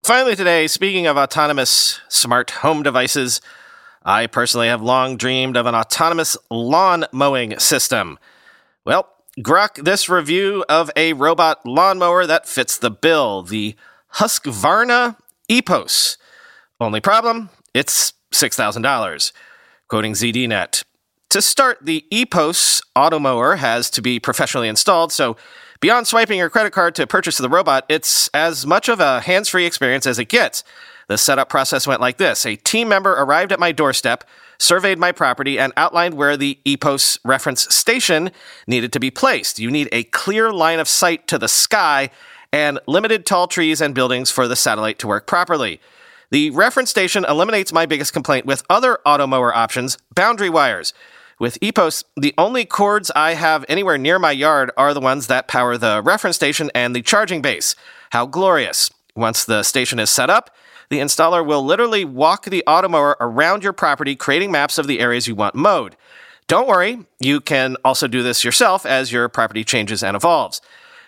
Finally, 0.03 0.35
today, 0.35 0.67
speaking 0.67 1.07
of 1.07 1.17
autonomous 1.17 2.01
smart 2.09 2.51
home 2.51 2.83
devices, 2.83 3.41
I 4.03 4.27
personally 4.27 4.67
have 4.67 4.81
long 4.81 5.15
dreamed 5.17 5.55
of 5.55 5.65
an 5.65 5.73
autonomous 5.73 6.37
lawn 6.51 7.05
mowing 7.11 7.57
system. 7.57 8.19
Well, 8.85 9.12
Grok 9.39 9.83
this 9.83 10.09
review 10.09 10.63
of 10.69 10.91
a 10.95 11.13
robot 11.13 11.65
lawnmower 11.65 12.27
that 12.27 12.47
fits 12.47 12.77
the 12.77 12.91
bill 12.91 13.41
the 13.41 13.75
Husqvarna 14.15 15.17
Epos. 15.49 16.17
Only 16.79 17.01
problem, 17.01 17.49
it's 17.73 18.13
$6,000. 18.31 19.31
Quoting 19.87 20.13
ZDNet. 20.13 20.83
To 21.31 21.41
start, 21.41 21.79
the 21.81 22.05
Epos 22.11 22.81
automower 22.95 23.57
has 23.57 23.89
to 23.91 24.01
be 24.03 24.19
professionally 24.19 24.67
installed, 24.67 25.11
so 25.11 25.35
Beyond 25.83 26.07
swiping 26.07 26.37
your 26.37 26.49
credit 26.49 26.71
card 26.71 26.95
to 26.95 27.05
purchase 27.05 27.37
the 27.37 27.49
robot, 27.49 27.83
it's 27.89 28.29
as 28.29 28.65
much 28.65 28.87
of 28.87 29.01
a 29.01 29.19
hands 29.19 29.49
free 29.49 29.65
experience 29.65 30.07
as 30.07 30.17
it 30.17 30.29
gets. 30.29 30.63
The 31.09 31.17
setup 31.17 31.49
process 31.49 31.85
went 31.85 31.99
like 31.99 32.15
this 32.15 32.45
A 32.45 32.55
team 32.55 32.87
member 32.87 33.11
arrived 33.11 33.51
at 33.51 33.59
my 33.59 33.73
doorstep, 33.73 34.23
surveyed 34.63 34.97
my 34.97 35.11
property, 35.11 35.59
and 35.59 35.73
outlined 35.75 36.15
where 36.15 36.37
the 36.37 36.57
EPOS 36.65 37.19
reference 37.25 37.73
station 37.73 38.31
needed 38.65 38.93
to 38.93 38.99
be 38.99 39.11
placed. 39.11 39.59
You 39.59 39.69
need 39.69 39.89
a 39.91 40.03
clear 40.03 40.51
line 40.51 40.79
of 40.79 40.87
sight 40.87 41.27
to 41.27 41.37
the 41.37 41.47
sky 41.47 42.09
and 42.51 42.79
limited 42.87 43.25
tall 43.25 43.47
trees 43.47 43.81
and 43.81 43.93
buildings 43.93 44.31
for 44.31 44.47
the 44.47 44.55
satellite 44.55 44.99
to 44.99 45.07
work 45.07 45.27
properly. 45.27 45.81
The 46.31 46.49
reference 46.51 46.89
station 46.89 47.25
eliminates 47.27 47.73
my 47.73 47.85
biggest 47.85 48.13
complaint 48.13 48.45
with 48.45 48.63
other 48.69 48.99
automower 49.05 49.53
options 49.53 49.97
boundary 50.15 50.49
wires. 50.49 50.93
With 51.39 51.59
EPOS, 51.59 52.05
the 52.15 52.33
only 52.37 52.63
cords 52.63 53.11
I 53.15 53.33
have 53.33 53.65
anywhere 53.67 53.97
near 53.97 54.17
my 54.17 54.31
yard 54.31 54.71
are 54.77 54.93
the 54.93 55.01
ones 55.01 55.27
that 55.27 55.47
power 55.47 55.77
the 55.77 56.01
reference 56.03 56.37
station 56.37 56.71
and 56.73 56.95
the 56.95 57.01
charging 57.01 57.41
base. 57.41 57.75
How 58.11 58.25
glorious! 58.25 58.89
Once 59.15 59.43
the 59.43 59.61
station 59.61 59.99
is 59.99 60.09
set 60.09 60.29
up, 60.29 60.49
the 60.93 60.99
installer 60.99 61.43
will 61.43 61.65
literally 61.65 62.05
walk 62.05 62.45
the 62.45 62.63
automower 62.67 63.15
around 63.19 63.63
your 63.63 63.73
property, 63.73 64.15
creating 64.15 64.51
maps 64.51 64.77
of 64.77 64.85
the 64.85 64.99
areas 64.99 65.27
you 65.27 65.33
want 65.33 65.55
mowed. 65.55 65.95
Don't 66.45 66.67
worry, 66.67 66.99
you 67.19 67.41
can 67.41 67.77
also 67.83 68.07
do 68.07 68.21
this 68.21 68.43
yourself 68.43 68.85
as 68.85 69.11
your 69.11 69.27
property 69.27 69.63
changes 69.63 70.03
and 70.03 70.15
evolves. 70.15 70.61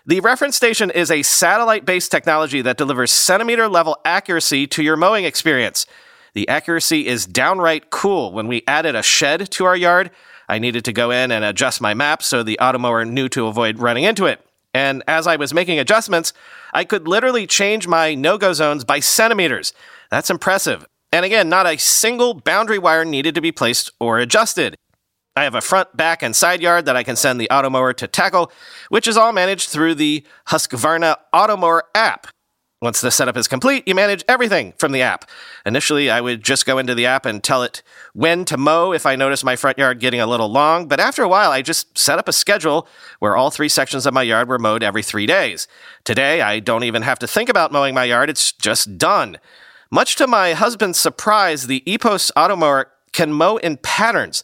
The 0.08 0.22
reference 0.22 0.56
station 0.56 0.90
is 0.90 1.12
a 1.12 1.22
satellite 1.22 1.86
based 1.86 2.10
technology 2.10 2.64
that 2.64 2.78
delivers 2.78 3.12
centimeter 3.12 3.68
level 3.68 4.00
accuracy 4.04 4.66
to 4.68 4.82
your 4.82 4.98
mowing 4.98 5.24
experience. 5.24 5.86
The 6.34 6.50
accuracy 6.50 7.06
is 7.06 7.28
downright 7.28 7.92
cool. 7.92 8.32
When 8.34 8.48
we 8.48 8.64
added 8.68 8.96
a 8.96 9.04
shed 9.04 9.52
to 9.52 9.66
our 9.66 9.76
yard, 9.78 10.10
I 10.50 10.58
needed 10.58 10.84
to 10.86 10.94
go 10.94 11.12
in 11.12 11.32
and 11.32 11.46
adjust 11.46 11.80
my 11.80 11.94
map 11.94 12.24
so 12.24 12.42
the 12.42 12.58
automower 12.60 13.08
knew 13.08 13.30
to 13.30 13.46
avoid 13.46 13.78
running 13.78 14.04
into 14.04 14.26
it. 14.26 14.45
And 14.76 15.04
as 15.08 15.26
I 15.26 15.38
was 15.38 15.54
making 15.54 15.80
adjustments, 15.80 16.34
I 16.74 16.84
could 16.84 17.08
literally 17.08 17.48
change 17.48 17.88
my 17.88 18.14
no 18.14 18.38
go 18.38 18.52
zones 18.52 18.84
by 18.84 19.00
centimeters. 19.00 19.72
That's 20.12 20.30
impressive. 20.30 20.86
And 21.14 21.24
again, 21.24 21.48
not 21.48 21.66
a 21.66 21.78
single 21.78 22.34
boundary 22.34 22.78
wire 22.78 23.06
needed 23.06 23.36
to 23.36 23.42
be 23.42 23.54
placed 23.54 23.90
or 24.02 24.20
adjusted. 24.20 24.76
I 25.38 25.46
have 25.46 25.56
a 25.56 25.62
front, 25.62 25.96
back, 25.96 26.22
and 26.22 26.36
side 26.36 26.62
yard 26.62 26.86
that 26.88 26.98
I 26.98 27.04
can 27.04 27.16
send 27.16 27.40
the 27.40 27.48
automower 27.50 27.96
to 27.96 28.06
tackle, 28.06 28.52
which 28.90 29.08
is 29.08 29.16
all 29.16 29.32
managed 29.32 29.70
through 29.70 29.96
the 29.96 30.26
Husqvarna 30.50 31.16
Automower 31.34 31.84
app. 31.96 32.28
Once 32.82 33.00
the 33.00 33.10
setup 33.10 33.38
is 33.38 33.48
complete, 33.48 33.88
you 33.88 33.96
manage 33.96 34.24
everything 34.28 34.74
from 34.78 34.92
the 34.92 35.02
app. 35.02 35.30
Initially, 35.66 36.10
I 36.10 36.20
would 36.20 36.44
just 36.44 36.66
go 36.66 36.78
into 36.78 36.94
the 36.94 37.06
app 37.06 37.26
and 37.26 37.42
tell 37.42 37.64
it 37.64 37.82
when 38.14 38.44
to 38.46 38.58
mow 38.58 38.92
if 38.92 39.06
I 39.06 39.16
notice 39.16 39.46
my 39.46 39.56
front 39.56 39.78
yard 39.78 40.00
getting 40.00 40.20
a 40.20 40.28
little 40.28 40.50
long, 40.50 40.88
but 40.88 41.00
after 41.00 41.24
a 41.24 41.30
while, 41.30 41.52
I 41.52 41.62
just 41.62 41.98
set 41.98 42.20
up 42.20 42.28
a 42.28 42.34
schedule 42.34 42.86
where 43.20 43.38
all 43.38 43.50
three 43.50 43.70
sections 43.70 44.06
of 44.06 44.14
my 44.14 44.24
yard 44.24 44.50
were 44.50 44.60
mowed 44.60 44.84
every 44.84 45.04
three 45.04 45.26
days. 45.26 45.70
Today, 46.04 46.42
I 46.42 46.60
don't 46.60 46.84
even 46.84 47.02
have 47.04 47.20
to 47.20 47.28
think 47.28 47.48
about 47.48 47.72
mowing 47.72 47.96
my 47.96 48.04
yard, 48.04 48.30
it's 48.30 48.52
just 48.52 48.98
done. 48.98 49.38
Much 49.90 50.18
to 50.18 50.28
my 50.28 50.52
husband's 50.52 51.00
surprise, 51.00 51.68
the 51.68 51.82
Epos 51.88 52.30
Automower 52.36 52.86
can 53.14 53.32
mow 53.32 53.56
in 53.58 53.78
patterns. 53.78 54.44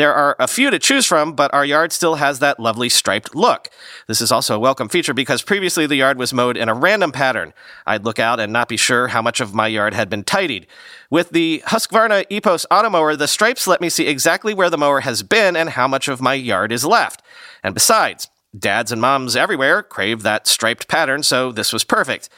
There 0.00 0.14
are 0.14 0.34
a 0.38 0.48
few 0.48 0.70
to 0.70 0.78
choose 0.78 1.04
from, 1.04 1.34
but 1.34 1.52
our 1.52 1.62
yard 1.62 1.92
still 1.92 2.14
has 2.14 2.38
that 2.38 2.58
lovely 2.58 2.88
striped 2.88 3.34
look. 3.34 3.68
This 4.06 4.22
is 4.22 4.32
also 4.32 4.56
a 4.56 4.58
welcome 4.58 4.88
feature 4.88 5.12
because 5.12 5.42
previously 5.42 5.86
the 5.86 5.96
yard 5.96 6.16
was 6.16 6.32
mowed 6.32 6.56
in 6.56 6.70
a 6.70 6.74
random 6.74 7.12
pattern. 7.12 7.52
I'd 7.84 8.06
look 8.06 8.18
out 8.18 8.40
and 8.40 8.50
not 8.50 8.66
be 8.66 8.78
sure 8.78 9.08
how 9.08 9.20
much 9.20 9.42
of 9.42 9.52
my 9.52 9.66
yard 9.66 9.92
had 9.92 10.08
been 10.08 10.24
tidied. 10.24 10.66
With 11.10 11.32
the 11.32 11.62
Husqvarna 11.66 12.24
Epos 12.30 12.64
Automower, 12.70 13.18
the 13.18 13.28
stripes 13.28 13.66
let 13.66 13.82
me 13.82 13.90
see 13.90 14.06
exactly 14.06 14.54
where 14.54 14.70
the 14.70 14.78
mower 14.78 15.00
has 15.00 15.22
been 15.22 15.54
and 15.54 15.68
how 15.68 15.86
much 15.86 16.08
of 16.08 16.22
my 16.22 16.32
yard 16.32 16.72
is 16.72 16.86
left. 16.86 17.20
And 17.62 17.74
besides, 17.74 18.30
dads 18.58 18.90
and 18.90 19.02
moms 19.02 19.36
everywhere 19.36 19.82
crave 19.82 20.22
that 20.22 20.46
striped 20.46 20.88
pattern, 20.88 21.22
so 21.22 21.52
this 21.52 21.74
was 21.74 21.84
perfect. 21.84 22.30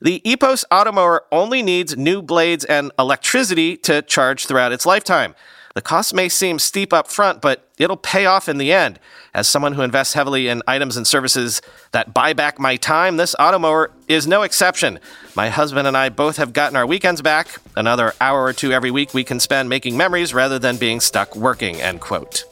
The 0.00 0.22
Epos 0.24 0.64
Automower 0.70 1.20
only 1.30 1.60
needs 1.60 1.98
new 1.98 2.22
blades 2.22 2.64
and 2.64 2.90
electricity 2.98 3.76
to 3.76 4.00
charge 4.00 4.46
throughout 4.46 4.72
its 4.72 4.86
lifetime. 4.86 5.34
The 5.74 5.82
cost 5.82 6.12
may 6.14 6.28
seem 6.28 6.58
steep 6.58 6.92
up 6.92 7.08
front, 7.08 7.40
but 7.40 7.68
it'll 7.78 7.96
pay 7.96 8.26
off 8.26 8.48
in 8.48 8.58
the 8.58 8.72
end. 8.72 8.98
As 9.32 9.46
someone 9.46 9.74
who 9.74 9.82
invests 9.82 10.14
heavily 10.14 10.48
in 10.48 10.62
items 10.66 10.96
and 10.96 11.06
services 11.06 11.62
that 11.92 12.12
buy 12.12 12.32
back 12.32 12.58
my 12.58 12.74
time, 12.74 13.16
this 13.16 13.36
automower 13.38 13.88
is 14.08 14.26
no 14.26 14.42
exception. 14.42 14.98
My 15.36 15.48
husband 15.48 15.86
and 15.86 15.96
I 15.96 16.08
both 16.08 16.38
have 16.38 16.52
gotten 16.52 16.76
our 16.76 16.86
weekends 16.86 17.22
back. 17.22 17.58
Another 17.76 18.14
hour 18.20 18.42
or 18.42 18.52
two 18.52 18.72
every 18.72 18.90
week 18.90 19.14
we 19.14 19.22
can 19.22 19.38
spend 19.38 19.68
making 19.68 19.96
memories 19.96 20.34
rather 20.34 20.58
than 20.58 20.76
being 20.76 20.98
stuck 20.98 21.36
working, 21.36 21.80
end 21.80 22.00
quote. 22.00 22.44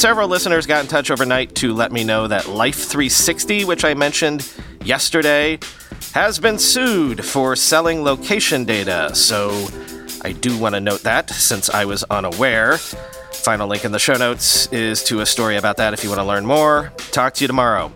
Several 0.00 0.30
listeners 0.30 0.64
got 0.64 0.80
in 0.80 0.86
touch 0.86 1.10
overnight 1.10 1.54
to 1.56 1.74
let 1.74 1.92
me 1.92 2.04
know 2.04 2.26
that 2.26 2.44
Life360, 2.44 3.66
which 3.66 3.84
I 3.84 3.92
mentioned 3.92 4.50
yesterday, 4.82 5.58
has 6.14 6.38
been 6.38 6.58
sued 6.58 7.22
for 7.22 7.54
selling 7.54 8.02
location 8.02 8.64
data. 8.64 9.14
So 9.14 9.50
I 10.24 10.32
do 10.32 10.56
want 10.56 10.74
to 10.74 10.80
note 10.80 11.02
that 11.02 11.28
since 11.28 11.68
I 11.68 11.84
was 11.84 12.02
unaware. 12.04 12.78
Final 12.78 13.68
link 13.68 13.84
in 13.84 13.92
the 13.92 13.98
show 13.98 14.14
notes 14.14 14.72
is 14.72 15.04
to 15.04 15.20
a 15.20 15.26
story 15.26 15.58
about 15.58 15.76
that 15.76 15.92
if 15.92 16.02
you 16.02 16.08
want 16.08 16.20
to 16.20 16.24
learn 16.24 16.46
more. 16.46 16.94
Talk 17.10 17.34
to 17.34 17.44
you 17.44 17.46
tomorrow. 17.46 17.92